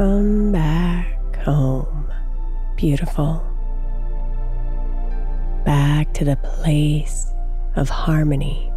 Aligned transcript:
Come 0.00 0.50
back 0.50 1.36
home, 1.44 2.10
beautiful. 2.74 3.44
Back 5.66 6.14
to 6.14 6.24
the 6.24 6.36
place 6.36 7.34
of 7.76 7.90
harmony. 7.90 8.72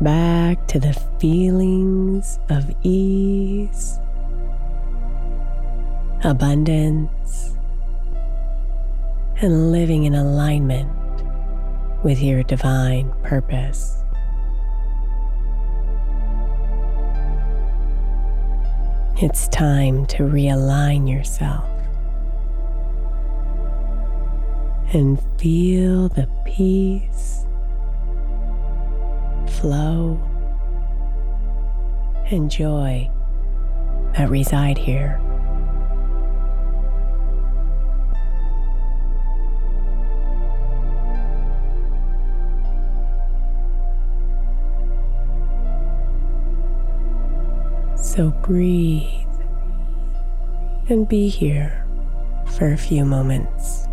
Back 0.00 0.66
to 0.66 0.78
the 0.78 0.92
feelings 1.18 2.38
of 2.50 2.70
ease, 2.82 3.98
abundance, 6.24 7.56
and 9.40 9.72
living 9.72 10.04
in 10.04 10.14
alignment 10.14 10.92
with 12.04 12.20
your 12.20 12.42
divine 12.42 13.10
purpose. 13.22 14.03
It's 19.24 19.48
time 19.48 20.04
to 20.08 20.24
realign 20.24 21.10
yourself 21.10 21.64
and 24.92 25.18
feel 25.40 26.10
the 26.10 26.28
peace, 26.44 27.46
flow, 29.48 30.20
and 32.30 32.50
joy 32.50 33.10
that 34.12 34.28
reside 34.28 34.76
here. 34.76 35.18
So 48.14 48.30
breathe 48.30 49.26
and 50.88 51.08
be 51.08 51.28
here 51.28 51.84
for 52.46 52.72
a 52.72 52.76
few 52.76 53.04
moments. 53.04 53.88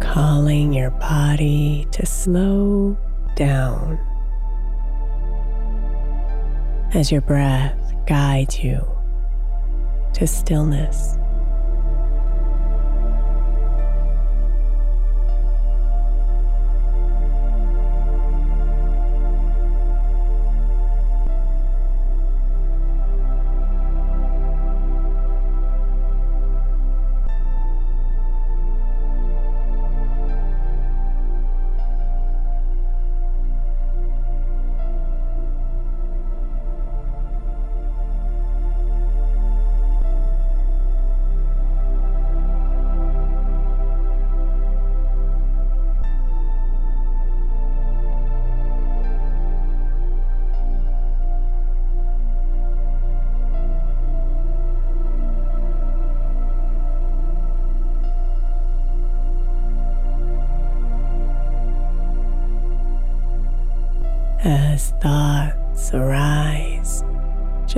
Calling 0.00 0.72
your 0.72 0.92
body 0.92 1.86
to 1.92 2.06
slow 2.06 2.96
down 3.36 3.98
as 6.94 7.12
your 7.12 7.20
breath 7.20 7.76
guides 8.06 8.64
you 8.64 8.80
to 10.14 10.26
stillness. 10.26 11.18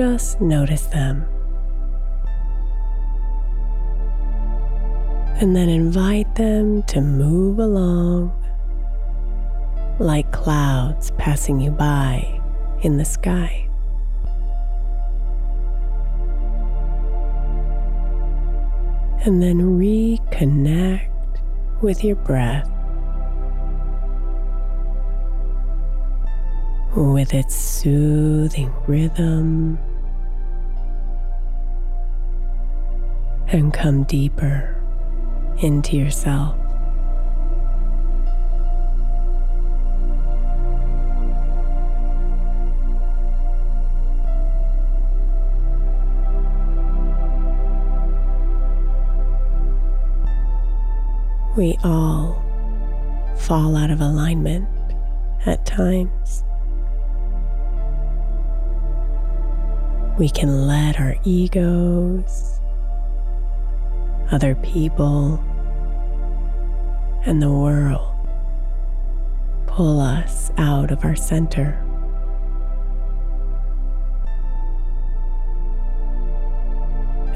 Just 0.01 0.41
notice 0.41 0.87
them. 0.87 1.23
And 5.39 5.55
then 5.55 5.69
invite 5.69 6.33
them 6.33 6.81
to 6.83 7.01
move 7.01 7.59
along 7.59 8.33
like 9.99 10.31
clouds 10.31 11.11
passing 11.19 11.59
you 11.59 11.69
by 11.69 12.41
in 12.81 12.97
the 12.97 13.05
sky. 13.05 13.69
And 19.23 19.39
then 19.39 19.59
reconnect 19.77 21.11
with 21.83 22.03
your 22.03 22.15
breath. 22.15 22.67
with 26.93 27.33
its 27.33 27.55
soothing 27.55 28.69
rhythm 28.85 29.79
and 33.51 33.73
come 33.73 34.03
deeper 34.03 34.81
into 35.59 35.97
yourself. 35.97 36.57
We 51.57 51.77
all 51.83 52.41
fall 53.37 53.75
out 53.75 53.91
of 53.91 53.99
alignment 53.99 54.69
at 55.45 55.65
times. 55.65 56.45
We 60.17 60.29
can 60.29 60.65
let 60.67 60.97
our 60.97 61.17
egos, 61.25 62.60
other 64.31 64.55
people, 64.55 65.43
and 67.25 67.41
the 67.41 67.51
world 67.51 68.15
pull 69.67 69.99
us 69.99 70.51
out 70.57 70.91
of 70.91 71.03
our 71.03 71.15
center. 71.15 71.85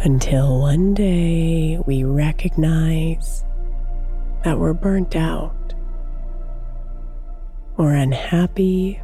Until 0.04 0.60
one 0.60 0.94
day 0.94 1.80
we 1.86 2.04
recognize 2.04 3.44
that 4.44 4.60
we're 4.60 4.74
burnt 4.74 5.16
out 5.16 5.74
or 7.78 7.94
unhappy 7.94 9.02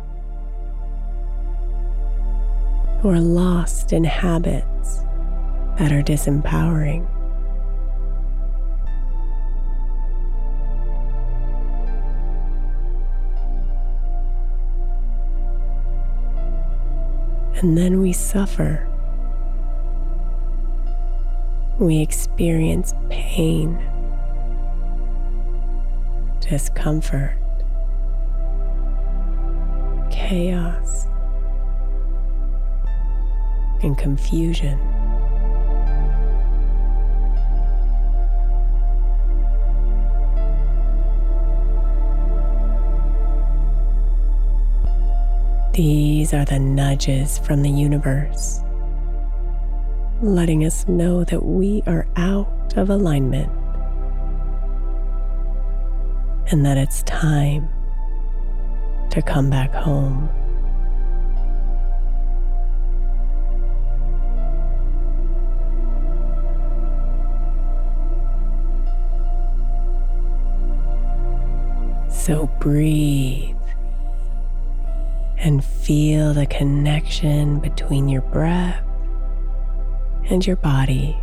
or 3.03 3.19
lost 3.19 3.91
in 3.91 4.03
habits 4.03 4.99
that 5.79 5.91
are 5.91 6.03
disempowering. 6.03 7.10
And 17.61 17.77
then 17.77 18.01
we 18.01 18.11
suffer. 18.11 18.87
We 21.79 22.01
experience 22.01 22.95
pain, 23.09 23.77
discomfort, 26.39 27.37
chaos 30.09 31.05
and 33.83 33.95
confusion. 33.95 34.79
These 45.73 46.33
are 46.33 46.43
the 46.43 46.59
nudges 46.59 47.37
from 47.37 47.61
the 47.61 47.69
universe, 47.69 48.59
letting 50.21 50.65
us 50.65 50.85
know 50.89 51.23
that 51.23 51.45
we 51.45 51.81
are 51.87 52.05
out 52.17 52.73
of 52.75 52.89
alignment 52.89 53.49
and 56.47 56.65
that 56.65 56.77
it's 56.77 57.03
time 57.03 57.69
to 59.11 59.21
come 59.21 59.49
back 59.49 59.73
home. 59.73 60.29
So 72.09 72.47
breathe 72.59 73.55
and 75.41 75.65
feel 75.65 76.35
the 76.35 76.45
connection 76.45 77.59
between 77.59 78.07
your 78.07 78.21
breath 78.21 78.83
and 80.29 80.45
your 80.45 80.55
body. 80.55 81.17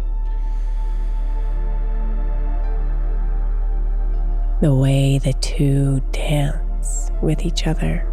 The 4.61 4.75
way 4.75 5.19
the 5.19 5.35
two 5.35 6.03
dance 6.11 7.13
with 7.23 7.45
each 7.45 7.69
other. 7.69 8.05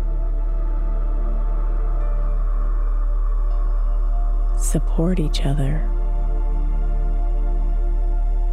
Support 4.60 5.20
each 5.20 5.44
other 5.44 5.90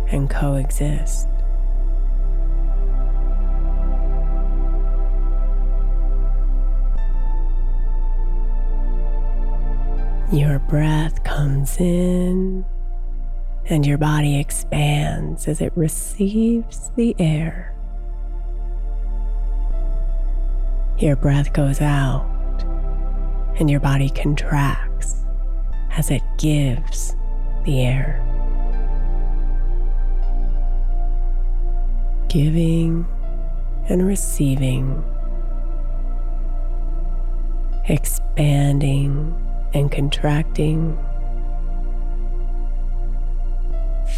and 0.08 0.30
coexist. 0.30 1.28
Your 10.32 10.60
breath 10.60 11.22
comes 11.24 11.76
in 11.78 12.64
and 13.66 13.84
your 13.84 13.98
body 13.98 14.40
expands 14.40 15.46
as 15.46 15.60
it 15.60 15.74
receives 15.76 16.90
the 16.96 17.14
air. 17.18 17.74
Your 20.96 21.16
breath 21.16 21.52
goes 21.52 21.82
out 21.82 22.24
and 23.60 23.70
your 23.70 23.80
body 23.80 24.08
contracts 24.08 25.16
as 25.90 26.10
it 26.10 26.22
gives 26.38 27.14
the 27.66 27.82
air. 27.82 28.18
Giving 32.30 33.06
and 33.90 34.06
receiving, 34.06 35.04
expanding 37.86 39.36
and 39.74 39.90
contracting, 39.90 40.98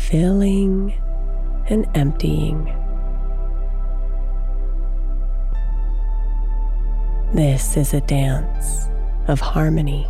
filling 0.09 0.93
and 1.69 1.87
emptying. 1.95 2.65
This 7.33 7.77
is 7.77 7.95
a 7.95 8.01
dance 8.03 8.89
of 9.27 9.41
harmony. 9.41 10.07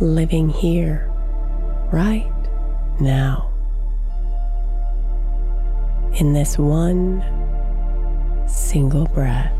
Living 0.00 0.48
here, 0.48 1.10
right 1.92 2.30
now. 3.00 3.50
In 6.14 6.32
this 6.32 6.56
one 6.58 7.24
single 8.46 9.06
breath. 9.06 9.57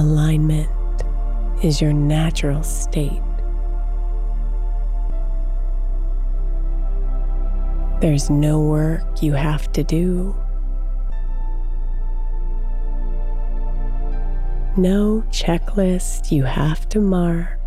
Alignment 0.00 0.70
is 1.62 1.82
your 1.82 1.92
natural 1.92 2.62
state. 2.62 3.20
There's 8.00 8.30
no 8.30 8.62
work 8.62 9.22
you 9.22 9.34
have 9.34 9.70
to 9.72 9.84
do. 9.84 10.34
No 14.78 15.22
checklist 15.28 16.32
you 16.32 16.44
have 16.44 16.88
to 16.88 17.00
mark 17.02 17.58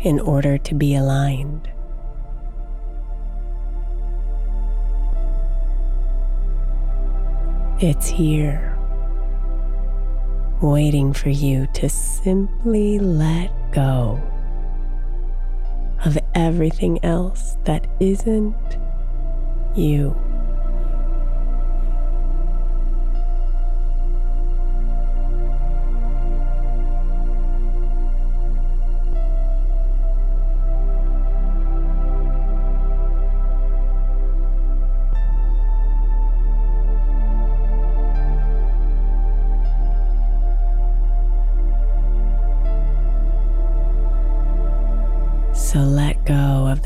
in 0.00 0.20
order 0.20 0.56
to 0.56 0.74
be 0.74 0.94
aligned. 0.94 1.68
It's 7.80 8.08
here 8.08 8.77
waiting 10.62 11.12
for 11.12 11.30
you 11.30 11.66
to 11.74 11.88
simply 11.88 12.98
let 12.98 13.50
go 13.72 14.20
of 16.04 16.18
everything 16.34 17.04
else 17.04 17.56
that 17.64 17.86
isn't 18.00 18.54
you. 19.74 20.16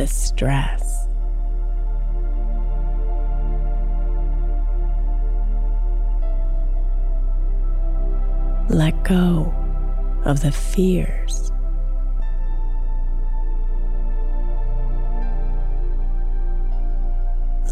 The 0.03 0.09
stress. 0.09 1.07
Let 8.69 9.01
go 9.05 9.55
of 10.25 10.43
the 10.43 10.51
fears. 10.51 11.53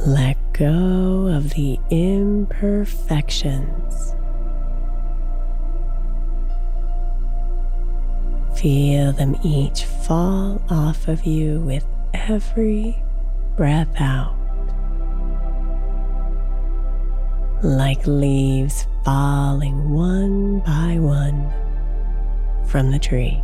Let 0.07 0.37
go 0.53 1.27
of 1.27 1.51
the 1.55 1.81
imperfections. 1.91 4.15
Feel 8.57 9.13
them 9.15 9.35
each 9.43 9.85
fall 9.85 10.63
off 10.71 11.09
of 11.09 11.25
you 11.25 11.59
with 11.63 11.85
every 12.15 13.03
breath 13.57 13.89
out. 14.01 14.37
Like 17.63 18.07
leaves 18.07 18.87
falling 19.05 19.91
one 19.91 20.61
by 20.61 20.99
one 20.99 21.53
from 22.67 22.91
the 22.91 22.99
tree. 22.99 23.43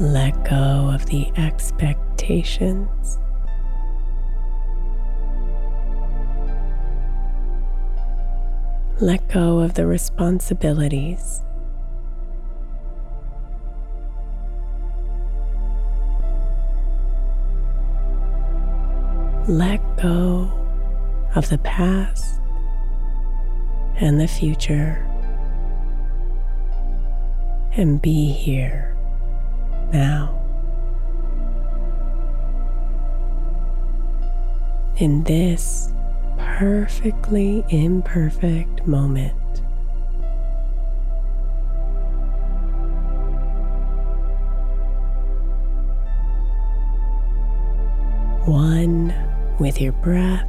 Let 0.00 0.32
go 0.44 0.90
of 0.92 1.06
the 1.06 1.30
expectations. 2.24 3.18
Let 9.00 9.26
go 9.28 9.58
of 9.58 9.74
the 9.74 9.86
responsibilities. 9.86 11.42
Let 19.46 19.80
go 20.00 20.50
of 21.34 21.48
the 21.50 21.58
past 21.58 22.40
and 23.96 24.18
the 24.18 24.28
future 24.28 25.04
and 27.76 28.00
be 28.00 28.32
here 28.32 28.96
now. 29.92 30.43
In 35.04 35.22
this 35.24 35.92
perfectly 36.38 37.62
imperfect 37.68 38.86
moment. 38.86 39.34
One 48.46 49.12
with 49.60 49.78
your 49.78 49.92
breath. 49.92 50.48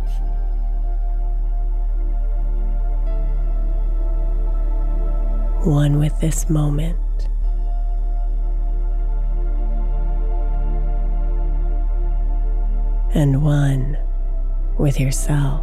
One 5.66 6.00
with 6.00 6.18
this 6.22 6.50
moment. 6.50 6.98
And 13.14 13.44
one 13.44 13.98
with 14.78 15.00
yourself. 15.00 15.62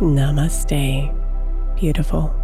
Namaste, 0.00 1.14
beautiful. 1.76 2.43